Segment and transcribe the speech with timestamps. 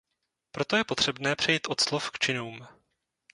[0.51, 2.67] Proto je potřebné přejít od slov k činům.